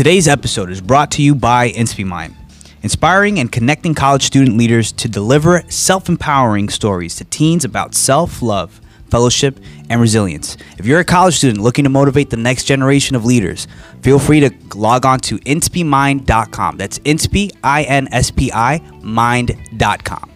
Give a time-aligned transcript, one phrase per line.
[0.00, 2.34] Today's episode is brought to you by InspiMind,
[2.82, 8.40] inspiring and connecting college student leaders to deliver self empowering stories to teens about self
[8.40, 8.80] love,
[9.10, 9.60] fellowship,
[9.90, 10.56] and resilience.
[10.78, 13.68] If you're a college student looking to motivate the next generation of leaders,
[14.00, 16.78] feel free to log on to inspimind.com.
[16.78, 20.30] That's inspi, I N S P I, mind.com.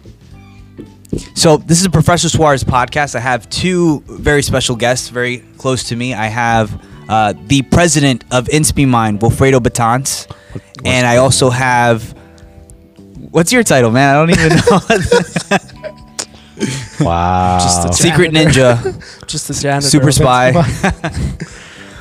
[1.33, 3.15] So this is a Professor Suarez podcast.
[3.15, 6.13] I have two very special guests, very close to me.
[6.13, 6.79] I have
[7.09, 10.27] uh, the president of InspiMind, Wilfredo Batans,
[10.83, 12.13] and I also have.
[13.31, 14.15] What's your title, man?
[14.15, 15.59] I don't even know.
[17.01, 17.59] Wow.
[17.61, 18.31] Just a Secret.
[18.31, 18.79] Ninja,
[19.27, 19.89] Just a janitor.
[19.89, 20.53] super spy.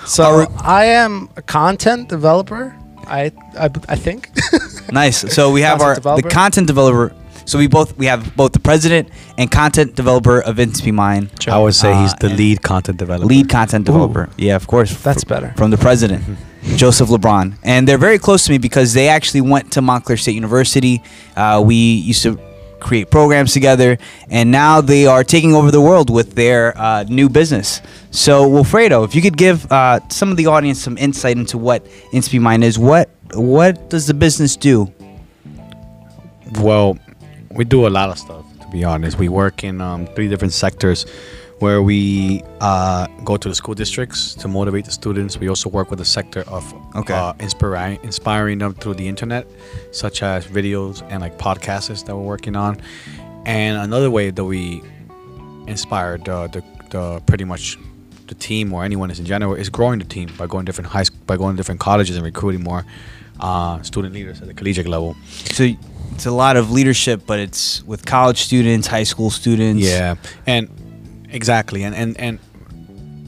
[0.06, 2.76] So I am a content developer.
[3.06, 4.30] I I, I think.
[4.92, 5.34] nice.
[5.34, 6.28] So we have Content our developer?
[6.28, 7.12] the content developer.
[7.44, 9.08] So we both we have both the president
[9.38, 13.26] and content developer of InspiMind, I would say he's Uh, the lead content developer.
[13.26, 14.28] lead content developer.
[14.38, 14.94] Yeah, of course.
[15.02, 15.52] That's fr- better.
[15.56, 16.22] From the president,
[16.76, 20.34] Joseph LeBron, and they're very close to me because they actually went to Montclair State
[20.34, 21.02] University.
[21.36, 22.38] Uh, we used to
[22.80, 23.96] create programs together,
[24.30, 27.80] and now they are taking over the world with their uh, new business.
[28.10, 31.86] So, Wilfredo, if you could give uh, some of the audience some insight into what
[32.12, 34.92] InspiMind is, what what does the business do?
[36.60, 36.98] Well,
[37.54, 38.44] we do a lot of stuff.
[38.60, 41.06] To be honest, we work in um, three different sectors,
[41.60, 45.38] where we uh, go to the school districts to motivate the students.
[45.38, 46.64] We also work with the sector of
[46.96, 47.14] Okay.
[47.14, 49.46] uh, inspiring inspiring them through the internet,
[49.92, 52.80] such as videos and like podcasts that we're working on.
[53.46, 54.82] And another way that we
[55.66, 57.78] inspire the, the, the pretty much
[58.26, 60.90] the team or anyone is in general is growing the team by going to different
[60.90, 62.84] high by going to different colleges and recruiting more
[63.40, 65.14] uh, student leaders at the collegiate level.
[65.52, 65.64] So,
[66.12, 69.82] it's a lot of leadership, but it's with college students, high school students.
[69.86, 70.68] Yeah, and
[71.30, 72.38] exactly, and and and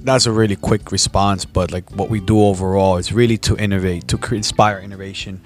[0.05, 1.45] that's a really quick response.
[1.45, 5.41] But like what we do overall is really to innovate, to inspire innovation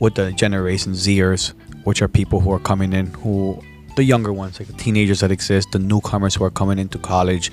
[0.00, 1.52] with the Generation Zers,
[1.84, 3.60] which are people who are coming in who
[3.96, 7.50] the younger ones, like the teenagers that exist, the newcomers who are coming into college,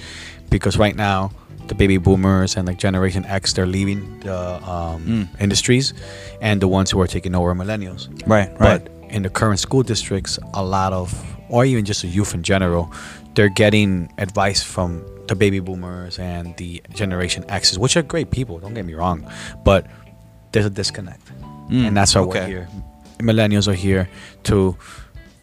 [0.49, 1.31] because right now
[1.67, 4.37] the baby boomers and like Generation X, they're leaving the
[4.69, 5.27] um, Mm.
[5.41, 5.93] industries,
[6.41, 8.09] and the ones who are taking over are millennials.
[8.27, 8.49] Right.
[8.59, 8.83] Right.
[8.83, 11.07] But in the current school districts, a lot of,
[11.49, 12.91] or even just the youth in general,
[13.35, 18.59] they're getting advice from the baby boomers and the Generation X's, which are great people.
[18.59, 19.25] Don't get me wrong,
[19.63, 19.85] but
[20.51, 21.31] there's a disconnect,
[21.69, 22.39] Mm, and that's why okay.
[22.41, 22.67] we're here.
[23.19, 24.09] Millennials are here
[24.43, 24.75] to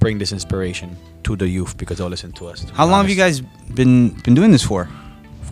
[0.01, 2.65] bring this inspiration to the youth because they'll listen to us.
[2.65, 3.41] to How long have you guys
[3.75, 4.89] been been doing this for?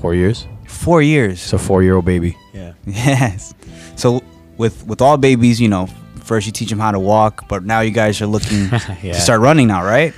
[0.00, 0.46] Four years.
[0.66, 1.42] Four years.
[1.42, 2.36] It's a four-year-old baby.
[2.52, 2.72] Yeah.
[2.86, 3.54] yes.
[3.96, 4.20] So
[4.58, 5.88] with with all babies, you know,
[6.28, 8.62] first you teach them how to walk, but now you guys are looking
[9.02, 9.14] Yeah.
[9.14, 10.12] to start running now, right?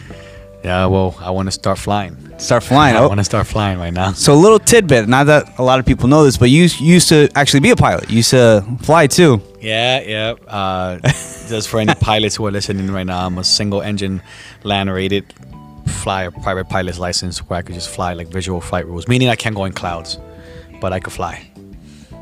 [0.65, 0.87] Yeah.
[0.87, 2.15] Well, I want to start flying.
[2.39, 2.95] Start flying.
[2.99, 3.09] I Oh.
[3.09, 4.13] want to start flying right now.
[4.13, 6.95] So a little tidbit, not that a lot of people know this, but you, you
[6.99, 8.11] used to actually be a pilot.
[8.11, 9.41] You used to fly too.
[9.61, 10.35] Yeah, yeah.
[10.49, 10.99] Uh,
[11.49, 14.21] just for any pilots who are listening right now, I'm a single engine
[14.65, 15.25] land rated
[15.87, 19.29] fly a private pilot's license where I could just fly like visual flight rules, meaning
[19.29, 20.19] I can't go in clouds,
[20.81, 21.50] but I could fly.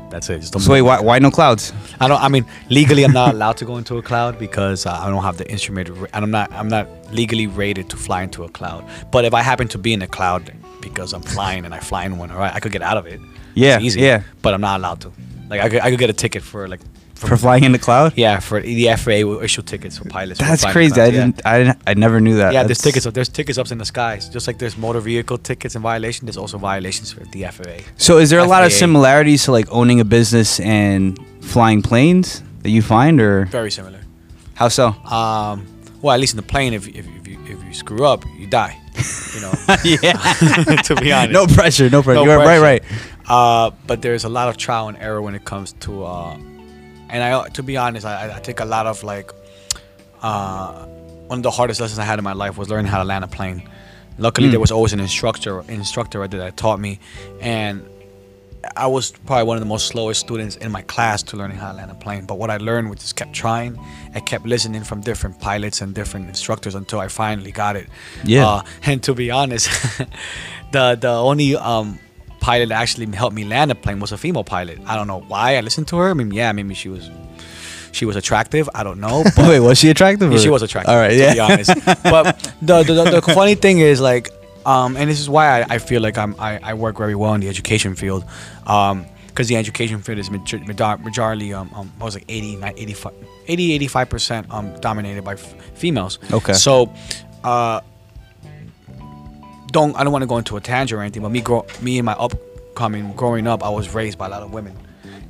[0.09, 0.39] That's it.
[0.39, 1.71] Just don't So wait, why, why no clouds?
[1.99, 2.21] I don't.
[2.21, 5.23] I mean, legally, I'm not allowed to go into a cloud because uh, I don't
[5.23, 6.51] have the instrument, and I'm not.
[6.51, 8.83] I'm not legally rated to fly into a cloud.
[9.11, 12.05] But if I happen to be in a cloud because I'm flying and I fly
[12.05, 13.19] in one, all right, I could get out of it.
[13.55, 14.01] Yeah, It's easy.
[14.01, 14.23] yeah.
[14.41, 15.11] But I'm not allowed to.
[15.49, 16.81] Like I could, I could get a ticket for like
[17.27, 18.13] For flying in the cloud?
[18.15, 20.39] yeah, for the FAA will issue tickets for pilots.
[20.39, 20.93] That's crazy.
[20.93, 21.25] I clouds, yeah.
[21.25, 22.53] didn't, I didn't, I never knew that.
[22.53, 23.05] Yeah, there's tickets.
[23.05, 24.29] Up, there's tickets up in the skies.
[24.29, 27.83] Just like there's motor vehicle tickets and violation, there's also violations for the FAA.
[27.97, 32.41] So is there a lot of similarities to like owning a business and flying planes
[32.63, 33.99] that you find, or Very similar.
[34.55, 34.87] how so?
[34.87, 35.65] Um,
[36.01, 38.47] well, at least in the plane, if if, if you if you screw up, you
[38.47, 38.79] die.
[39.33, 39.53] You know.
[39.83, 40.13] yeah.
[40.83, 41.31] to be honest.
[41.31, 41.89] no pressure.
[41.89, 42.25] No pressure.
[42.25, 42.59] No You're right.
[42.59, 42.83] Right.
[43.27, 46.37] Uh, but there's a lot of trial and error when it comes to, uh,
[47.09, 49.31] and I, to be honest, I, I- take a lot of like,
[50.21, 50.85] uh,
[51.27, 53.23] one of the hardest lessons I had in my life was learning how to land
[53.23, 53.63] a plane.
[54.17, 54.51] Luckily, Mm.
[54.51, 56.99] there was always an instructor, instructor that taught me,
[57.39, 57.85] and
[58.75, 61.71] I was probably one of the most slowest students in my class to learning how
[61.71, 62.25] to land a plane.
[62.25, 63.79] But what I learned was just kept trying.
[64.13, 67.87] I kept listening from different pilots and different instructors until I finally got it.
[68.25, 68.45] Yeah.
[68.47, 69.69] Uh, and to be honest,
[70.73, 71.99] the the only um,
[72.39, 74.79] pilot that actually helped me land a plane was a female pilot.
[74.85, 75.57] I don't know why.
[75.57, 76.09] I listened to her.
[76.09, 77.09] I mean, yeah, maybe she was
[77.91, 78.69] she was attractive.
[78.75, 79.23] I don't know.
[79.35, 80.31] But Wait, was she attractive?
[80.31, 80.91] yeah, she was attractive.
[80.93, 81.09] All right.
[81.09, 81.33] to Yeah.
[81.33, 81.71] be honest.
[82.03, 84.29] But the, the, the, the funny thing is like,
[84.65, 87.33] um, and this is why I, I feel like I'm I, I work very well
[87.33, 88.23] in the education field,
[88.67, 92.59] um, because the education field is major- major- majority um, um I was like 80,
[92.77, 93.13] 85,
[93.47, 96.19] 80 85 percent um dominated by f- females.
[96.31, 96.53] Okay.
[96.53, 96.93] So,
[97.43, 97.79] uh,
[99.71, 101.97] don't I don't want to go into a tangent or anything, but me grow me
[101.99, 104.75] and my upcoming growing up, I was raised by a lot of women,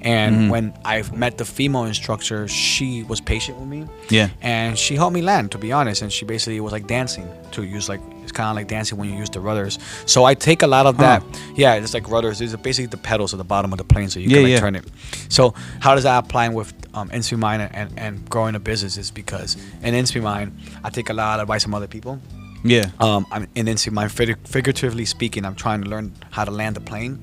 [0.01, 0.49] And Mhm.
[0.49, 3.85] when I met the female instructor, she was patient with me.
[4.09, 4.29] Yeah.
[4.41, 6.01] And she helped me land, to be honest.
[6.01, 9.09] And she basically was like dancing to use like it's kind of like dancing when
[9.11, 9.77] you use the rudders.
[10.05, 11.21] So I take a lot of that.
[11.57, 12.39] Yeah, it's like rudders.
[12.39, 14.43] These are basically the pedals at the bottom of the plane, so you Yeah, can
[14.43, 14.59] like yeah.
[14.59, 14.85] turn it.
[15.27, 18.95] So how does that apply with um, InspiMind and, and growing a business?
[18.95, 20.51] Is because in InspiMind,
[20.85, 22.19] I take a lot of advice from other people.
[22.63, 22.91] Yeah.
[22.99, 26.81] Um, I'm in InspiMind, fig- figuratively speaking, I'm trying to learn how to land the
[26.81, 27.19] plane,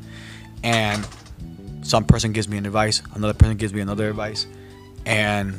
[0.62, 1.06] and
[1.82, 4.46] some person gives me an advice, another person gives me another advice,
[5.04, 5.54] and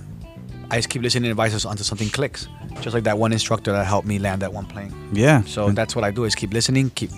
[0.69, 2.47] I just keep listening to advices until something clicks.
[2.81, 4.93] Just like that one instructor that helped me land that one plane.
[5.13, 5.41] Yeah.
[5.43, 7.09] So that's what I do: is keep listening, keep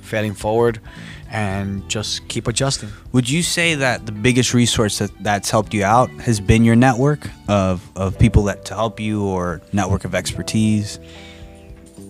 [0.00, 0.80] failing forward,
[1.30, 2.88] and just keep adjusting.
[3.12, 6.76] Would you say that the biggest resource that that's helped you out has been your
[6.76, 10.98] network of, of people that to help you or network of expertise?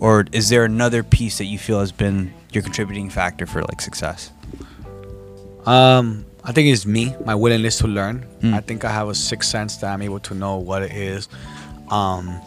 [0.00, 3.80] Or is there another piece that you feel has been your contributing factor for like
[3.80, 4.30] success?
[5.66, 8.26] Um, I think it's me, my willingness to learn.
[8.40, 8.54] Mm.
[8.54, 11.28] I think I have a sixth sense that I'm able to know what it is.
[11.90, 12.40] Um,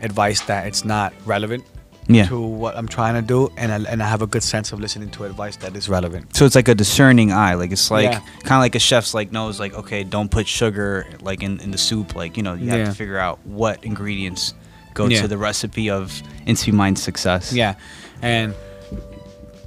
[0.00, 1.64] advice that it's not relevant
[2.08, 2.26] Yeah.
[2.26, 4.80] to what I'm trying to do, and I, and I have a good sense of
[4.80, 6.36] listening to advice that is relevant.
[6.36, 7.54] So it's like a discerning eye.
[7.54, 8.18] Like it's like Yeah.
[8.44, 11.70] kind of like a chef's like knows like okay, don't put sugar like in, in
[11.70, 12.14] the soup.
[12.14, 12.84] Like you know you have Yeah.
[12.86, 14.54] to figure out what ingredients
[14.94, 15.22] go Yeah.
[15.22, 17.52] to the recipe of InspiMind's success.
[17.52, 17.74] Yeah,
[18.22, 18.54] and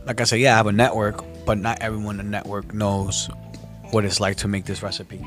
[0.06, 3.30] like I said, yeah, I have a network, but not everyone in the network knows
[3.92, 5.22] what it's like to make this recipe.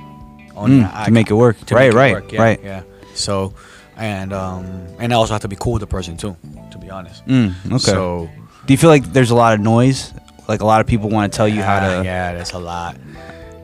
[0.54, 1.56] Only Mm, I- to make it work.
[1.66, 1.86] to right.
[1.88, 2.12] make it Right.
[2.14, 2.60] work, yeah, Right.
[2.64, 2.82] Yeah.
[3.14, 3.52] So,
[3.96, 4.66] and um,
[4.98, 6.36] and I also have to be cool with the person too,
[6.70, 7.24] to be honest.
[7.26, 7.78] Mm, okay.
[7.78, 8.28] So
[8.66, 10.12] Do you feel like there's a lot of noise?
[10.48, 12.04] Like a lot of people want to tell you how to.
[12.04, 12.96] Yeah, that's a lot.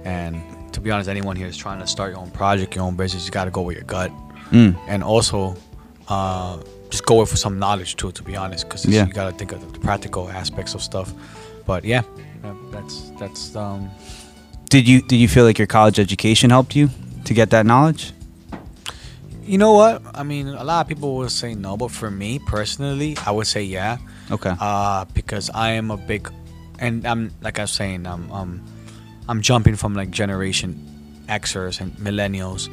[0.04, 0.40] And
[0.72, 3.24] to be honest, anyone here is trying to start your own project, your own business.
[3.24, 4.10] You got to go with your gut,
[4.50, 4.76] Mm.
[4.88, 5.56] and also
[6.12, 6.52] uh,
[6.92, 8.10] just go with some knowledge too.
[8.18, 9.06] To be honest, because Yeah.
[9.06, 11.08] you got to think of the practical aspects of stuff.
[11.66, 12.02] But yeah,
[12.44, 13.90] yeah, that's that's um,
[14.74, 16.88] Did you did you feel like your college education helped you
[17.26, 18.12] to get that knowledge?
[19.44, 20.00] you know what?
[20.14, 23.46] I mean, a lot of people will say no, but for me personally, I would
[23.46, 23.98] say yeah.
[24.30, 24.54] Okay.
[24.60, 26.30] uh, because I am a big,
[26.78, 28.60] and I'm like I was saying, I'm um,
[29.28, 30.78] I'm jumping from like generation
[31.28, 32.68] Xers and millennials,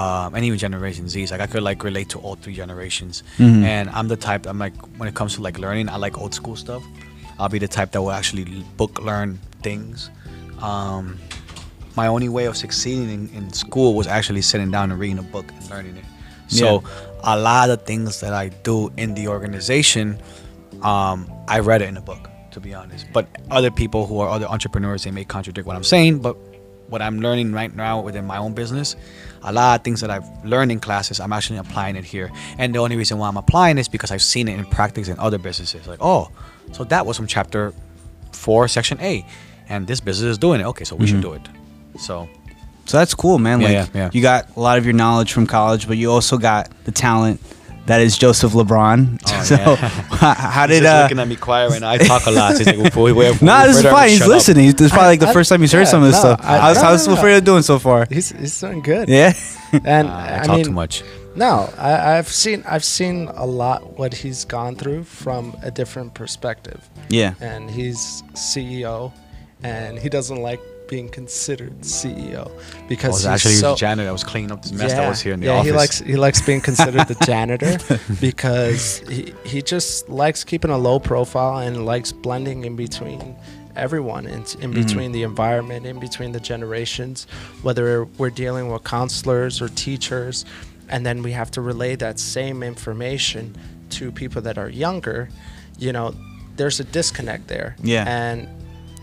[0.00, 1.30] um, and even generation Z's.
[1.30, 3.62] Like I could like relate to all three generations, Mhm.
[3.74, 4.46] and I'm the type.
[4.46, 6.82] I'm like when it comes to like learning, I like old school stuff.
[7.38, 8.44] I'll be the type that will actually
[8.76, 10.10] book learn things.
[10.60, 11.18] Um,
[11.96, 15.22] my only way of succeeding in, in school was actually sitting down and reading a
[15.36, 16.04] book and learning it.
[16.48, 16.82] So
[17.22, 20.18] a lot of things that I do in the organization,
[20.82, 23.06] um, I read it in a book, to be honest.
[23.12, 26.18] But other people who are other entrepreneurs, they may contradict what I'm saying.
[26.20, 26.36] But
[26.88, 28.96] what I'm learning right now within my own business,
[29.42, 32.30] a lot of things that I've learned in classes, I'm actually applying it here.
[32.58, 35.18] And the only reason why I'm applying is because I've seen it in practice in
[35.18, 35.86] other businesses.
[35.86, 36.30] Like, oh,
[36.72, 37.72] so that was from chapter
[38.32, 39.24] four, section A,
[39.68, 40.66] and this business is doing it.
[40.66, 41.08] Okay, so we Mhm.
[41.08, 41.42] should do it.
[41.98, 42.28] So
[42.86, 43.60] So that's cool, man.
[43.62, 44.10] Yeah, like yeah, yeah.
[44.12, 47.40] you got a lot of your knowledge from college, but you also got the talent
[47.86, 49.20] that is Joseph LeBron.
[49.26, 49.76] Oh, so yeah.
[49.76, 51.90] how, how he's did just uh looking at me quiet right now.
[51.90, 52.52] I talk a lot.
[52.56, 54.08] So he's like, "Well, we- we- Nah, we- this is fine.
[54.10, 54.70] He's shut up." listening.
[54.72, 56.40] This is probably like the I- first time he's heard some of this no, stuff.
[56.42, 57.40] I- how's no, how's no, no.
[57.40, 58.06] Doing so far?
[58.10, 59.08] He's he's doing good.
[59.08, 59.32] Yeah.
[59.84, 61.02] And Uh, I, I, talk mean, too much.
[61.34, 66.14] no, I, I've seen I've seen a lot what he's gone through from a different
[66.14, 66.88] perspective.
[67.08, 67.34] yeah.
[67.40, 69.12] And he's CEO,
[69.64, 72.50] and he doesn't like being considered CEO
[72.88, 74.08] because I was actually so, janitor.
[74.08, 75.66] I was cleaning up this mess that was here in the yeah, office.
[75.66, 77.78] he likes he likes being considered the janitor
[78.20, 83.34] because he, he just likes keeping a low profile and likes blending in between
[83.76, 84.74] everyone in, in Mhm.
[84.74, 87.26] between the environment in between the generations
[87.62, 90.44] whether we're dealing with counselors or teachers
[90.88, 93.56] and then we have to relay that same information
[93.90, 95.28] to people that are younger
[95.78, 96.14] you know
[96.56, 98.04] there's a disconnect there Yeah.
[98.06, 98.48] and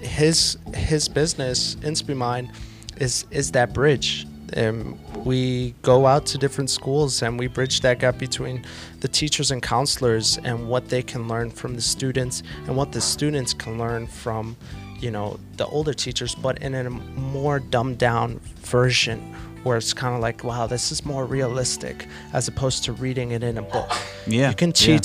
[0.02, 2.52] his his business InspiMind
[2.98, 4.28] is is that bridge
[4.58, 8.66] um, we go out to different schools and we bridge that gap between
[9.00, 13.00] the teachers and counselors and what they can learn from the students and what the
[13.00, 14.58] students can learn from
[15.00, 19.20] you know the older teachers but in a more dumbed down version
[19.64, 23.44] where it's kind of like wow this is more realistic as opposed to reading it
[23.44, 23.90] in a book
[24.28, 24.50] Yeah.
[24.50, 25.00] you can yeah.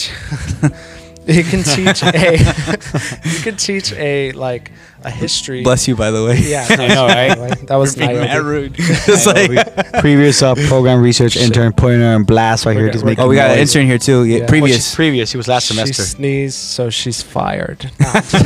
[1.27, 2.39] teach you can teach a
[3.25, 4.73] you can teach a like
[5.05, 6.39] a history Bless you, by the way.
[6.39, 7.67] yeah I know, right?
[7.69, 8.75] that was Being mad rude.
[8.75, 12.87] Just like, previous uh, program research intern putting her in blast right here.
[12.87, 14.25] We're Just making oh, we got an intern here too.
[14.25, 14.39] Yeah, Yeah.
[14.41, 14.77] Well, previous.
[14.77, 15.31] she's previous.
[15.31, 16.03] He was last she semester.
[16.03, 18.37] sneezed so she's fired No, I'm just-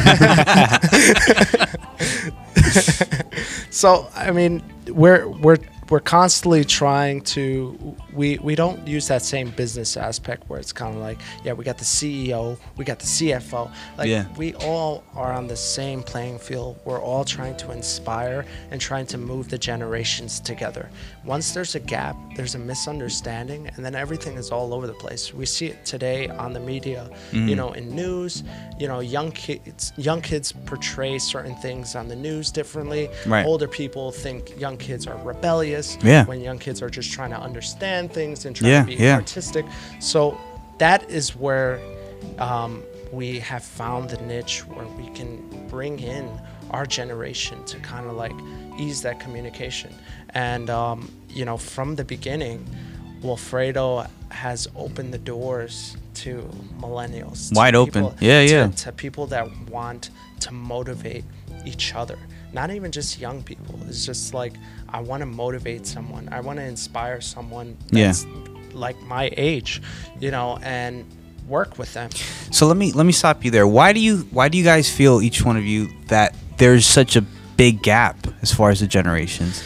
[3.70, 5.58] so i mean we're we're
[5.88, 10.94] we're constantly trying to we we don't use that same business aspect where it's kind
[10.96, 14.26] of like yeah we got the CEO we got the CFO like Yeah.
[14.36, 19.06] we all are on the same playing field we're all trying to inspire and trying
[19.06, 20.88] to move the generations together
[21.24, 25.32] once there's a gap there's a misunderstanding and then everything is all over the place
[25.32, 27.48] we see it today on the media Mm-hmm.
[27.48, 28.42] you know in news
[28.78, 33.44] you know young kids young kids portray certain things on the news differently Right.
[33.46, 36.24] older people think young kids are rebellious Yeah.
[36.26, 39.14] when young kids are just trying to understand things and trying Yeah, to be yeah.
[39.16, 39.64] artistic.
[40.00, 40.38] So
[40.78, 41.80] that is where
[42.38, 46.28] um, we have found the niche where we can bring in
[46.71, 48.33] our generation to kind of like
[48.78, 49.92] ease that communication.
[50.30, 52.64] And um, you know, from the beginning,
[53.23, 56.49] Wilfredo has opened the doors to
[56.80, 57.92] millennials, to Wide open.
[58.04, 58.66] people- Yeah, to- yeah.
[58.69, 61.25] to people that want to motivate
[61.66, 62.19] each other
[62.54, 64.54] not even just young people it's just like
[64.92, 68.12] i want to motivate someone i want to inspire someone Yeah.
[68.73, 69.80] like my age
[70.20, 71.04] you know and
[71.49, 72.11] work with them
[72.50, 73.66] So let me let me stop you there.
[73.66, 77.16] Why do you why do you guys feel each one of you that there's such
[77.16, 77.23] a
[77.56, 79.62] big gap as far as the generations?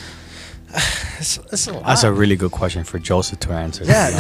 [1.21, 1.85] It's, it's a lot.
[1.87, 3.85] That's a really good question for Joseph to answer.
[3.85, 4.11] Yeah.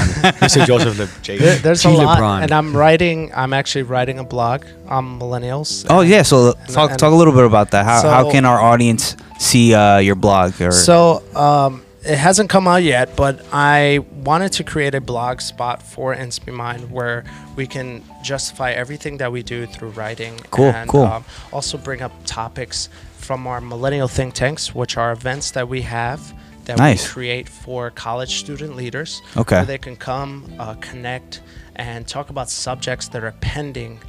[0.40, 0.64] Mr.
[0.66, 1.88] Joseph Le- J- There- there's G.
[1.88, 2.42] a lot LeBron.
[2.42, 6.98] and i'm writing i'm actually writing a blog on millennials Oh yeah, so talk and-
[6.98, 7.84] talk a little bit about that.
[7.84, 12.68] How how can our audience see uh, your blog or So um, it hasn't come
[12.68, 17.24] out yet, but I wanted to create a blog spot for InspiMind where
[17.56, 20.38] we can justify everything that we do through writing.
[20.50, 21.02] Cool, and cool.
[21.04, 25.80] Um, also bring up topics from our millennial think tanks, which are events that we
[25.82, 26.20] have
[26.66, 27.06] that Nice.
[27.06, 29.20] we create for college student leaders.
[29.36, 29.56] Okay.
[29.56, 31.40] Where they can come, uh, connect,
[31.76, 34.00] and talk about subjects that are pending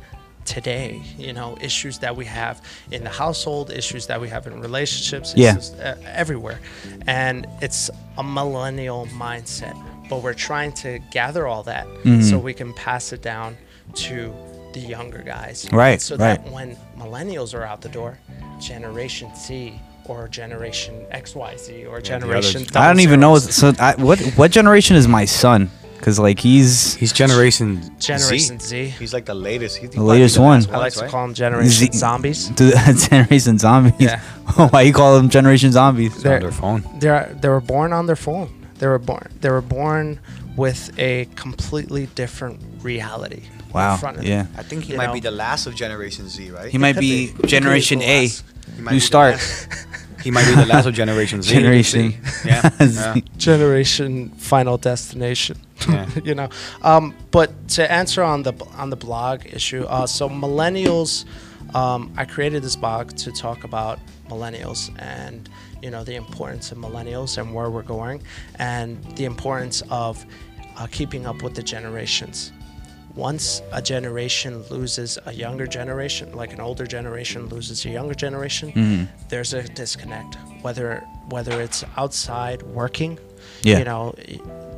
[0.46, 4.62] today you know issues that we have in the household issues that we have in
[4.62, 5.54] relationships Yeah.
[5.54, 6.60] issues, uh, everywhere
[7.08, 9.76] and it's a millennial mindset
[10.08, 12.22] but we're trying to gather all that Mm-hmm.
[12.22, 13.58] so we can pass it down
[13.96, 14.32] to
[14.74, 16.44] the younger guys Right, so right.
[16.44, 18.20] that when millennials are out the door
[18.60, 23.38] generation z or generation xyz or generation I don't even know.
[23.38, 25.70] so I, what what generation is my son?
[25.98, 28.90] Because like he's He's Generation Generation Z.
[29.00, 29.78] He's like the latest.
[29.78, 30.64] He's The latest one.
[30.72, 32.50] I like to call him generation Z- zombies.
[33.10, 33.94] generation zombies.
[34.00, 34.20] Yeah.
[34.70, 36.16] Why you call them generation zombies?
[36.18, 36.84] on They're- their phone.
[37.00, 38.50] They're they were born on their phone.
[38.78, 40.20] They were born they were born
[40.56, 43.42] with a completely different reality.
[43.66, 43.98] in Wow.
[43.98, 44.44] front of Yeah.
[44.44, 44.54] them.
[44.58, 45.14] I think he You might know?
[45.14, 46.70] be the last of Generation Z, right?
[46.72, 47.26] He might be be.
[47.26, 48.22] He could be generation A.
[48.22, 48.44] last.
[48.92, 49.36] New start.
[50.32, 51.54] Last- He might be the last of Generation Z.
[51.54, 52.14] Generation.
[52.46, 52.70] Yeah.
[52.80, 53.16] Yeah.
[53.38, 55.58] Generation final destination.
[55.90, 56.10] Yeah.
[56.24, 56.50] you know.
[56.82, 61.26] Um, but to answer on the on the blog issue, uh, so millennials,
[61.74, 65.50] um, I created this blog to talk about millennials and
[65.82, 68.22] you know the importance of millennials and where we're going,
[68.60, 70.26] and the importance of
[70.78, 72.52] uh, keeping up with the generations.
[73.16, 78.72] Once a generation loses a younger generation, like an older generation loses a younger generation,
[78.74, 79.08] Mhm.
[79.30, 80.38] there's a disconnect.
[80.62, 83.18] Whether whether it's outside working,
[83.64, 83.80] Yeah.
[83.80, 84.14] you know,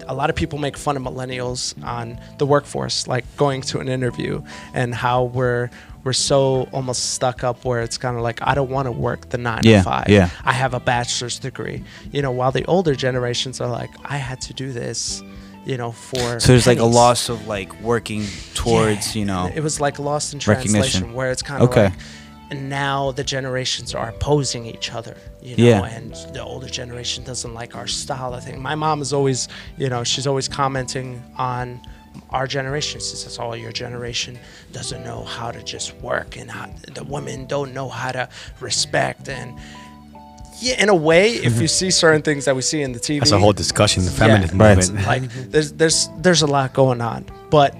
[0.08, 3.90] a lot of people make fun of millennials on the workforce, like going to an
[3.90, 4.42] interview
[4.74, 5.70] and how we're
[6.06, 9.30] we're so almost stuck up where it's kind of like I don't want to work
[9.30, 10.06] the nine Yeah, to five.
[10.08, 10.30] yeah.
[10.46, 11.84] I have a bachelor's degree.
[12.14, 15.22] You know, while the older generations are like, I had to do this,
[15.66, 19.52] you know, for So there's like a loss of like working towards, Yeah, you know.
[19.54, 21.84] it was like lost in translation where it's kind of Okay.
[21.86, 21.94] like
[22.50, 25.84] and now the generations are opposing each other you know Yeah.
[25.84, 29.90] and the older generation doesn't like our style i think my mom is always you
[29.90, 31.82] know she's always commenting on
[32.30, 34.40] our generation she says oh your generation
[34.72, 38.30] doesn't know how to just work and how the women don't know how to
[38.62, 39.60] respect and
[40.60, 41.66] yeah in a way if you mm-hmm.
[41.66, 44.18] see certain things that we see in the tv That's a whole discussion, the yeah,
[44.18, 44.78] feminine Right.
[44.78, 45.06] movement.
[45.08, 47.76] like there's there's there's a lot going on, but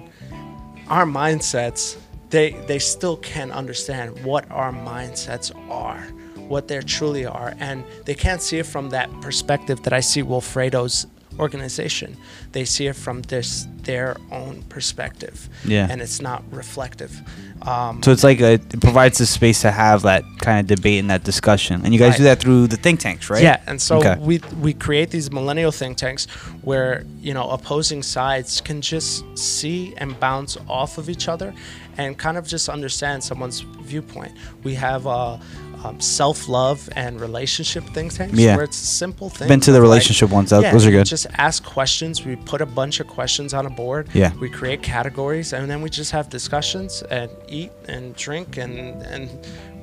[0.88, 1.98] our mindsets
[2.30, 6.02] they they still can't understand what our mindsets are,
[6.48, 10.24] what they truly are, and they can't see it from that perspective that I see
[10.24, 11.08] Wilfredo's
[11.40, 12.18] organization.
[12.52, 15.88] They see it from this their own perspective, Yeah.
[15.90, 17.22] and it's not reflective.
[17.62, 21.00] Um, So it's like a, it provides a space to have that kind of debate
[21.00, 21.82] and that discussion.
[21.84, 22.18] And you guys Right.
[22.18, 23.42] do that through the think tanks, right?
[23.44, 24.16] Yeah, and so Okay.
[24.20, 26.28] we we create these millennial think tanks
[26.64, 31.54] where you know opposing sides can just see and bounce off of each other,
[31.98, 34.34] and kind of just understand someone's viewpoint.
[34.64, 35.38] We have uh,
[35.84, 38.18] um, self-love and relationship things.
[38.18, 38.56] tanks Yeah.
[38.56, 39.48] where it's simple things.
[39.50, 40.50] Been to the of like- relationship ones.
[40.50, 41.06] That- yeah, those are good.
[41.06, 42.26] Just ask questions.
[42.26, 44.10] We put a bunch of questions on a board.
[44.14, 44.34] Yeah.
[44.40, 49.30] We create categories, and then we just have discussions and eat and drink and and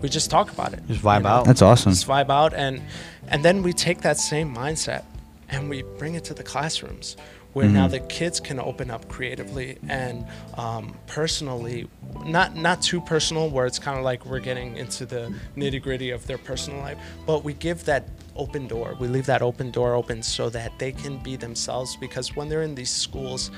[0.03, 0.81] we just talk about it.
[0.89, 1.45] Just vibe out.
[1.47, 1.93] That's awesome.
[1.93, 2.83] Just vibe out, and
[3.29, 5.03] and then we take that same mindset
[5.49, 7.17] and we bring it to the classrooms
[7.55, 7.91] where now Mhm.
[7.93, 11.89] the kids can open up creatively and um, personally
[12.27, 16.11] not not too personal where it's kind of like we're getting into the nitty gritty
[16.11, 19.95] of their personal life but we give that open door we leave that open door
[19.95, 23.51] open so that they can be themselves because when they're in these schools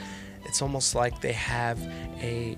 [0.44, 1.78] it's almost like they have
[2.20, 2.56] a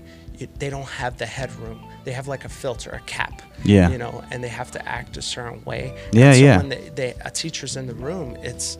[0.58, 3.88] they don't have the headroom they have like a filter a cap Yeah.
[3.90, 6.56] you know and they have to act a certain way Yeah, so yeah.
[6.58, 8.78] when they, they a teacher's in the room it's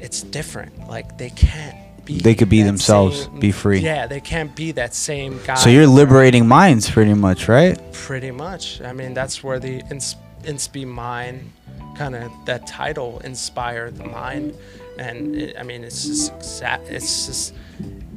[0.00, 1.76] it's different like they can't
[2.06, 3.80] be They could be themselves, same- be free.
[3.80, 7.76] yeah they can't be that same guy So you're liberating minds, pretty much, right?
[7.92, 11.50] pretty much i mean that's where the ins- inspe mind
[11.98, 14.54] kind of that title inspire the mind
[14.98, 17.54] and it, i mean it's just exact it's just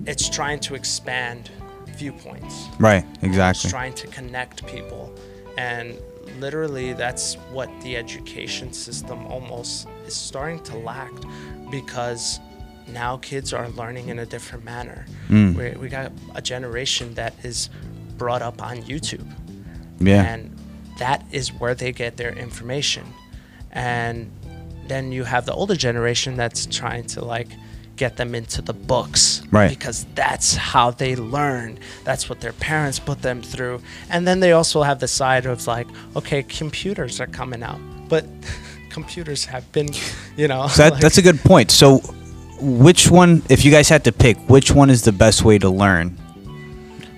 [0.06, 1.50] it's trying to expand
[1.98, 3.04] viewpoints Right.
[3.04, 3.28] Exactly.
[3.28, 3.70] it's Exactly.
[3.72, 5.04] trying to connect people
[5.58, 5.98] and
[6.40, 11.12] literally that's what the education system almost is starting to lack
[11.72, 12.40] because
[12.94, 15.56] now kids are learning in a different manner Mm.
[15.56, 17.70] we, we got a generation that is
[18.18, 19.28] brought up on youtube
[20.00, 20.24] Yeah.
[20.24, 20.56] and
[20.98, 23.04] that is where they get their information
[23.72, 24.30] and
[24.88, 27.50] then you have the older generation that's trying to like
[27.96, 29.70] get them into the books Right.
[29.70, 34.54] because that's how they learn that's what their parents put them through and then they
[34.54, 38.26] also have the side of like okay computers are coming out but
[38.90, 39.90] computers have been
[40.38, 41.70] you know So that, like- that's a good point.
[41.72, 42.02] So,
[42.62, 45.70] which one, if you guys had to pick, which one is the best way to
[45.70, 46.18] learn?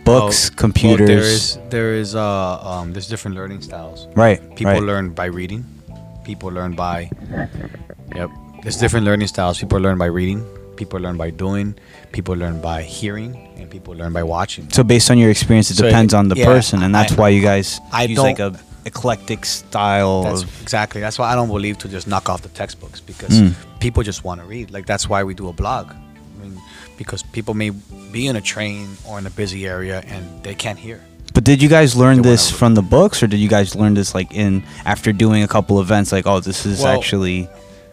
[0.03, 1.07] Books, computers.
[1.07, 4.07] Well, there is there is uh um there's different learning styles.
[4.15, 4.39] right.
[4.55, 4.81] People right.
[4.81, 5.63] learn by reading.
[6.23, 7.09] People learn by
[8.15, 8.29] Yep.
[8.63, 9.59] There's different learning styles.
[9.59, 10.45] People learn by reading.
[10.75, 11.75] People learn by doing.
[12.11, 14.69] People learn by hearing, and people learn by watching.
[14.71, 17.15] So based on your experience, it So, depends on the yeah, person, and that's I-
[17.15, 20.23] why you guys I use like a eclectic style.
[20.23, 20.99] That's exactly.
[21.01, 23.53] That's why I don't believe to just knock off the textbooks because Mm.
[23.81, 24.71] People just want to read.
[24.71, 25.91] Like that's why we do a blog.
[25.91, 26.57] I mean,
[26.97, 27.71] because people may
[28.11, 30.99] be in a train or in a busy area and they can't hear.
[31.33, 34.13] but did you guys learn this from the books, or did you guys learn this
[34.13, 36.11] like in after doing a couple events?
[36.11, 37.39] Like, oh, this is Well, actually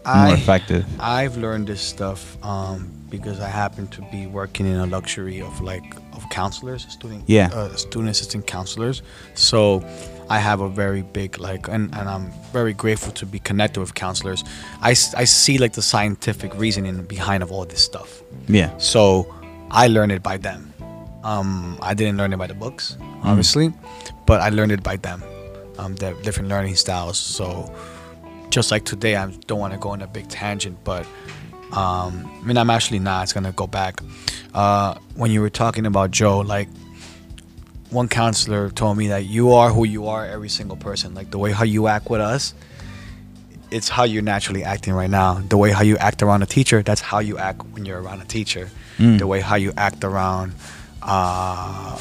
[0.04, 0.84] more I- effective.
[1.00, 2.78] I've learned this stuff um,
[3.10, 7.48] because I happen to be working in a luxury of like of counselors, student Yeah.
[7.58, 9.02] uh, student assistant counselors.
[9.34, 9.82] So
[10.28, 13.94] I have a very big like, and, and I'm very grateful to be connected with
[13.94, 14.44] counselors.
[14.82, 18.22] I, I see like the scientific reasoning behind of all this stuff.
[18.46, 18.76] Yeah.
[18.78, 19.34] So
[19.70, 20.72] I learned it by them.
[21.24, 23.72] Um, I didn't learn it by the books, obviously,
[24.26, 25.22] but I learned it by them.
[25.78, 27.18] Um, the different learning styles.
[27.18, 27.72] So
[28.50, 31.06] just like today, I don't want to go on a big tangent, but
[31.72, 33.24] um, I mean, I'm actually not.
[33.24, 34.00] It's gonna go back.
[34.54, 36.68] Uh, when you were talking about Joe, like
[37.90, 41.14] one counselor told me that you are who you are, every single person.
[41.14, 42.54] Like the way how you act with us,
[43.70, 45.34] it's how you're naturally acting right now.
[45.40, 48.20] The way how you act around a teacher, that's how you act when you're around
[48.20, 48.70] a teacher.
[48.98, 49.18] Mm.
[49.18, 50.52] The way how you act around
[51.02, 51.96] uh,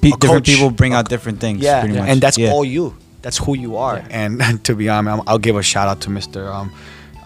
[0.00, 1.60] different coach, people bring a out different things.
[1.60, 2.08] yeah, pretty much.
[2.08, 2.50] and that's Yeah.
[2.52, 2.96] all you.
[3.22, 3.98] That's who you are.
[3.98, 4.06] Yeah.
[4.10, 6.52] And to be honest, I'll give a shout out to Mr.
[6.52, 6.72] Um,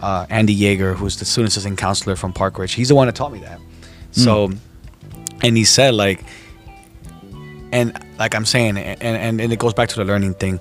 [0.01, 2.73] uh, Andy Yeager, who's the student assistant counselor from Park Ridge.
[2.73, 3.59] He's the one that taught me that.
[4.11, 4.51] So,
[5.41, 6.23] and he said like,
[7.71, 10.59] and like I'm saying, and, and and it goes back to the learning thing.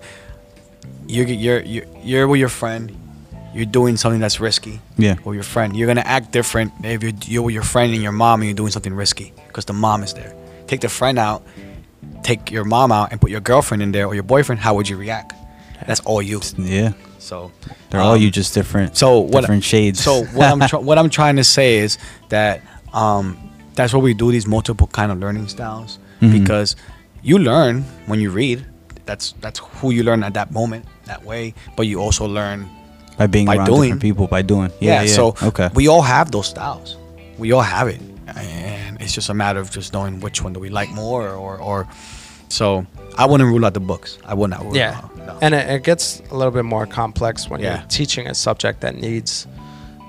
[1.07, 2.95] You're you're you're, you're with your friend.
[3.55, 4.81] You're doing something that's risky.
[4.99, 5.14] Yeah.
[5.25, 8.12] With your friend, you're gonna act different if you're, you're with your friend and your
[8.12, 10.35] mom and you're doing something risky because the mom is there.
[10.66, 11.42] Take the friend out,
[12.23, 14.61] take your mom out, and put your girlfriend in there or your boyfriend.
[14.61, 15.33] How would you react?
[15.87, 16.42] That's all you.
[16.59, 16.92] Yeah.
[17.19, 17.51] So
[17.90, 18.97] They're all um, you just different.
[18.97, 20.01] so what different shades.
[20.05, 21.97] So what I'm tr- what I'm trying to say is
[22.29, 22.61] that
[22.92, 23.38] um,
[23.75, 26.33] that's what we do these multiple kind of learning styles Mhm.
[26.42, 26.77] because
[27.27, 28.65] you learn when you read.
[29.05, 31.55] That's that's who you learn at that moment that way.
[31.77, 32.69] But you also learn
[33.19, 33.83] by being by around doing.
[33.83, 34.71] different people, by doing.
[34.81, 34.95] Yeah.
[34.95, 35.03] yeah.
[35.03, 35.12] yeah.
[35.15, 35.69] So okay.
[35.75, 36.97] we all have those styles.
[37.39, 38.01] We all have it,
[38.37, 41.59] and it's just a matter of just knowing which one do we like more or
[41.59, 41.87] or.
[42.49, 42.87] So
[43.19, 44.19] I wouldn't rule out the books.
[44.25, 45.17] I would not rule yeah out.
[45.27, 45.39] No.
[45.43, 47.79] and it, it gets a little bit more complex when Yeah.
[47.81, 49.49] you're teaching a subject that needs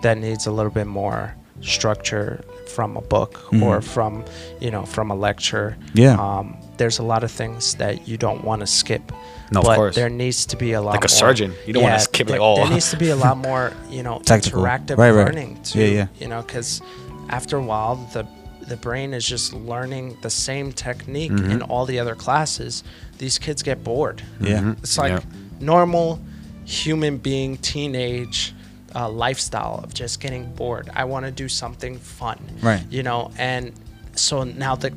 [0.03, 3.84] that needs a little bit more structure from a book or Mhm.
[3.84, 4.23] from
[4.62, 6.15] you know from a lecture Yeah.
[6.19, 9.11] um, there's a lot of things that you don't want to skip
[9.51, 9.95] No, of but course.
[9.95, 11.53] there needs to be a lot Like a more- surgeon.
[11.65, 12.55] You don't Yeah, skip, like, there, oh.
[12.57, 14.61] there needs to be a lot more you know Technical.
[14.61, 15.25] interactive Right, right.
[15.25, 16.07] learning too Yeah, yeah.
[16.19, 16.81] you know because
[17.29, 18.25] after a while the
[18.67, 21.51] the brain is just learning the same technique Mhm.
[21.51, 22.83] in all the other classes
[23.17, 24.59] these kids get bored Yeah.
[24.59, 24.77] Mhm.
[24.83, 25.19] it's like Yeah.
[25.59, 26.19] normal
[26.65, 28.53] human being teenage
[28.95, 30.89] uh, lifestyle of just getting bored.
[30.95, 32.39] I want to do something fun.
[32.61, 32.83] Right.
[32.89, 33.71] You know, and
[34.15, 34.89] so now the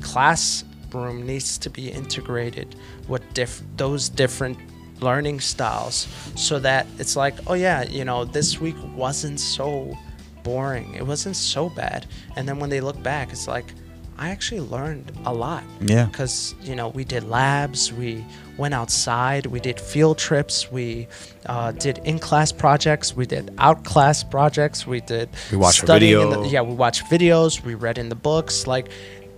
[0.91, 2.75] classroom needs to be integrated
[3.07, 4.57] with diff- those different
[5.01, 9.97] learning styles so that it's like, oh yeah, you know, this week wasn't so
[10.43, 10.93] boring.
[10.95, 12.05] It wasn't so bad.
[12.35, 13.65] And then when they look back, it's like
[14.17, 15.63] I actually learned a lot.
[15.81, 16.05] Yeah.
[16.05, 18.23] Because you know we did labs, we
[18.57, 21.07] went outside, we did field trips, we
[21.47, 26.43] uh, did in-class projects, we did out-class projects, we did We watched in video.
[26.43, 28.67] the- yeah, we watched videos, we read in the books.
[28.67, 28.89] Like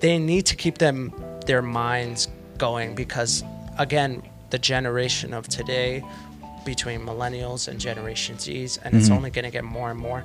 [0.02, 1.14] they need to keep them
[1.46, 2.28] their minds
[2.58, 3.44] going because
[3.80, 6.04] again, the generation of today
[6.66, 9.16] between millennials and generation Z's and it's Mhm.
[9.18, 10.24] only going to get more and more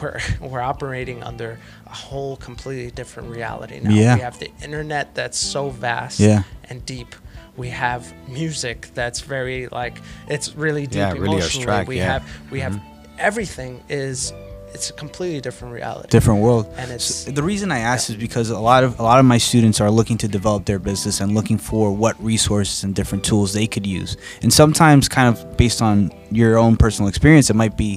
[0.00, 3.90] we're we're operating under a whole completely different reality now.
[3.90, 4.14] Yeah.
[4.16, 6.42] We have the internet that's so vast Yeah.
[6.68, 7.14] and deep.
[7.56, 11.62] We have music that's very like it's really deep Yeah, really emotionally.
[11.66, 12.12] abstract, we yeah.
[12.12, 12.80] have we have
[13.18, 14.32] everything is
[14.76, 16.08] it's a completely different reality.
[16.16, 16.64] different world.
[16.76, 19.26] And it's- So the reason I ask is because a lot of a lot of
[19.34, 23.22] my students are looking to develop their business and looking for what resources and different
[23.30, 24.10] tools they could use.
[24.42, 25.96] And sometimes, kind of based on
[26.40, 27.92] your own personal experience, it might be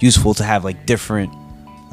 [0.00, 1.30] useful to have like different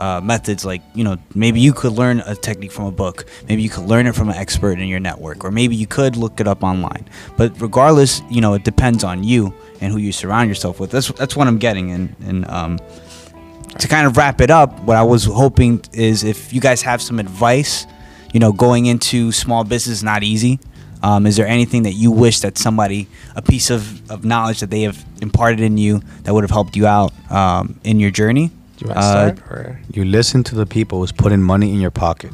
[0.06, 0.62] uh, methods.
[0.71, 3.17] Like you know, maybe you could learn a technique from a book.
[3.47, 6.13] Maybe you could learn it from an expert in your network, or maybe you could
[6.23, 7.04] look it up online.
[7.38, 10.89] But regardless, you know, it depends on you and who you surround yourself with.
[10.89, 11.91] That's that's what I'm getting.
[11.95, 12.80] And and um,
[13.80, 17.02] to kind of wrap it up, what I was hoping is if you guys have
[17.02, 17.86] some advice,
[18.34, 20.60] you know, going into small business is not easy.
[21.04, 24.70] Um, is there anything that you wish that somebody, a piece of, of knowledge that
[24.70, 28.52] they have imparted in you that would have helped you out um, in your journey?
[28.78, 29.78] Do you Uh, start?
[29.92, 32.32] You listen to the people who's putting money in your pocket.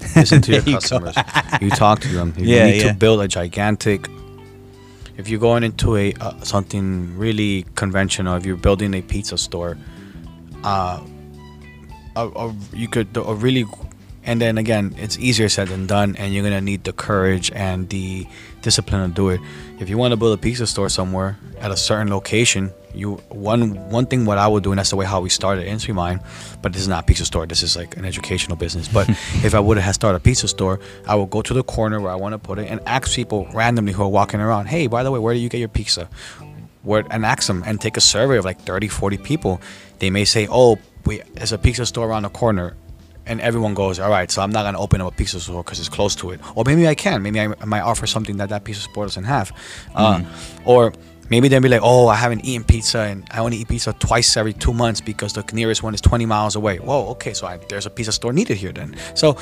[0.16, 1.14] Listen to your There you customers.
[1.60, 2.32] You talk to them.
[2.38, 2.88] You Yeah, need yeah.
[2.92, 4.08] to build a gigantic.
[5.18, 9.76] If you're going into a uh, something really conventional, if you're building a pizza store,
[10.64, 11.00] uh,
[12.16, 13.66] a, a, you could a really,
[14.24, 17.88] and then again, it's easier said than done, and you're gonna need the courage and
[17.88, 18.26] the
[18.62, 19.40] discipline to do it.
[19.78, 23.90] If you want to build a pizza store somewhere at a certain location, you one
[23.90, 26.20] one thing what I would do, and that's the way how we started Industry Mine,
[26.62, 27.46] but this is not a pizza store.
[27.46, 28.88] This is like an educational business.
[28.88, 29.08] But
[29.44, 32.10] if I would have started a pizza store, I would go to the corner where
[32.10, 35.02] I want to put it and ask people randomly who are walking around, hey, by
[35.02, 36.08] the way, where do you get your pizza?
[36.82, 39.60] Where, and ask them and take a survey of like 30, 40 people.
[39.98, 42.76] They may say, oh, we, there's a pizza store around the corner.
[43.26, 45.62] And everyone goes, all right, so I'm not going to open up a pizza store
[45.62, 46.40] because it's close to it.
[46.56, 47.22] Or maybe I can.
[47.22, 49.52] Maybe I, I might offer something that that pizza store doesn't have.
[49.94, 50.22] Uh,
[50.64, 50.92] or
[51.30, 54.36] maybe they'll be like, oh, I haven't eaten pizza and I only eat pizza twice
[54.36, 56.78] every two months because the nearest one is 20 miles away.
[56.78, 58.96] Whoa, okay, so I, there's a pizza store needed here then.
[59.14, 59.36] So,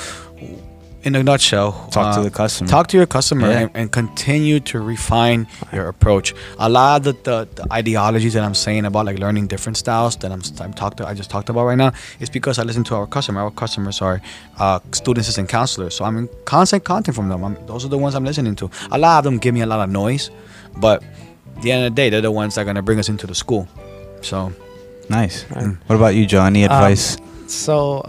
[1.05, 2.69] in a nutshell, uh, Talk to the customer.
[2.69, 3.59] Talk to your customer Yeah.
[3.61, 6.35] and, and continue to refine your approach.
[6.59, 10.17] A lot of the, the, the ideologies that I'm saying about like learning different styles
[10.17, 12.97] that I'm, I'm talked I just talked about right now is because I listen to
[12.97, 13.41] our customer.
[13.43, 14.21] Our customers are
[14.59, 17.45] uh, students and counselors, so I'm in constant contact from them.
[17.45, 18.71] I'm, those are the ones I'm listening to.
[18.91, 20.31] A lot of them give me a lot of noise,
[20.77, 21.03] but
[21.57, 23.27] at the end of the day, they're the ones that are gonna bring us into
[23.27, 23.69] the school.
[24.21, 24.53] So
[25.09, 25.45] Nice.
[25.51, 25.75] Right.
[25.87, 26.43] What about you, Joe?
[26.45, 27.17] Any Um, advice?
[27.47, 28.03] So,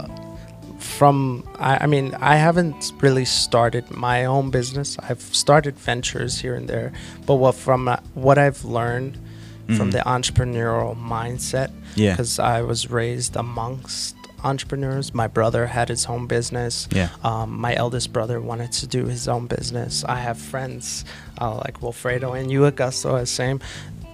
[1.00, 4.98] from I, I mean, I haven't really started my own business.
[5.08, 6.92] I've started ventures here and there,
[7.26, 9.14] but what from uh, what I've learned
[9.78, 9.92] from Mhm.
[9.92, 12.12] the entrepreneurial mindset, Yeah.
[12.14, 15.14] because I was raised amongst entrepreneurs.
[15.14, 16.88] My brother had his own business.
[16.92, 17.10] Yeah.
[17.24, 20.04] Um, my eldest brother wanted to do his own business.
[20.06, 21.06] I have friends
[21.42, 23.60] uh, like Wilfredo and you, Augusto, as same,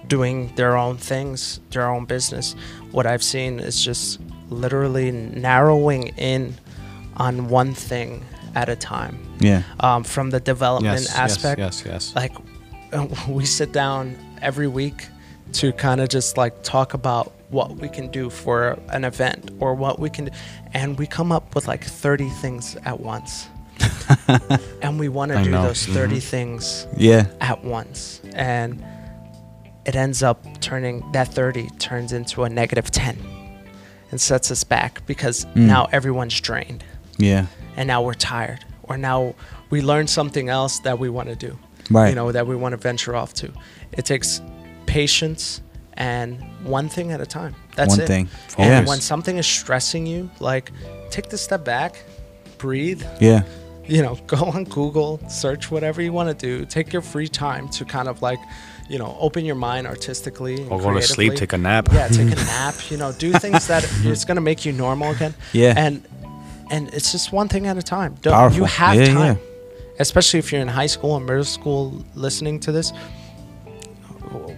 [0.06, 2.54] doing their own things, their own business.
[2.92, 4.20] What I've seen is just
[4.50, 6.54] literally narrowing in
[7.16, 8.24] on one thing
[8.54, 9.18] at a time.
[9.40, 9.62] Yeah.
[9.80, 12.16] Um, from the development yes, aspect, yes, yes, yes.
[12.16, 12.32] like
[13.28, 15.06] we sit down every week
[15.54, 19.74] to kind of just like talk about what we can do for an event or
[19.74, 20.30] what we can do
[20.74, 23.46] and we come up with like 30 things at once
[24.82, 25.62] and we want to do know.
[25.62, 26.22] those 30 Mhm.
[26.22, 27.26] things Yeah.
[27.40, 28.84] at once and
[29.84, 33.16] it ends up turning that 30 turns into a negative 10
[34.10, 35.66] and sets us back because Mm.
[35.66, 36.82] now everyone's drained
[37.18, 37.46] Yeah.
[37.76, 39.34] and now we're tired or now
[39.70, 41.58] we learned something else that we want to do
[41.90, 42.08] Right.
[42.10, 43.52] you know that we want to venture off to
[43.92, 44.40] it takes
[44.86, 45.60] patience
[45.94, 48.28] and one thing at a time that's One it thing.
[48.58, 50.70] and when something is stressing you like
[51.10, 52.02] take the step back
[52.58, 53.42] breathe Yeah.
[53.86, 57.68] you know go on google search whatever you want to do take your free time
[57.70, 58.38] to kind of like
[58.88, 61.88] you know open your mind artistically and or go to sleep, take a nap.
[61.92, 65.10] yeah take a nap you know do things that it's going to make you normal
[65.10, 65.74] again Yeah.
[65.76, 66.02] and
[66.70, 68.58] and it's just one thing at a time Don't, Powerful.
[68.58, 69.92] you have Yeah, time yeah.
[70.00, 72.92] especially if you're in high school or middle school listening to this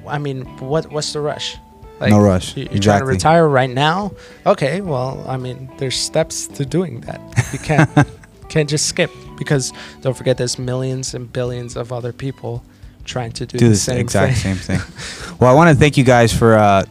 [0.07, 1.57] i mean what what's the rush
[2.01, 2.57] No rush.
[2.57, 4.13] you- you're trying to retire right now
[4.47, 7.21] okay well i mean there's steps to doing that
[7.53, 7.91] you can't
[8.49, 12.63] can't just skip because don't forget there's millions and billions of other people
[13.05, 14.55] trying to do, do the the same exact thing.
[14.57, 15.37] same thing.
[15.41, 16.85] well, I want to thank you guys for uh,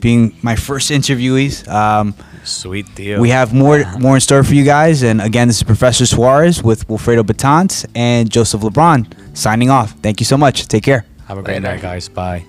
[0.00, 1.66] being my first interviewees.
[1.68, 3.20] Um, Sweet deal.
[3.20, 5.02] we have more more in store for you guys.
[5.02, 9.06] And again, this is Professor Suarez with Wilfredo Batants and Joseph LeBron
[9.36, 9.92] signing off.
[10.02, 10.66] Thank you so much.
[10.68, 11.04] Take care.
[11.26, 11.74] Have a great Later.
[11.74, 12.08] night, guys.
[12.08, 12.44] Bye.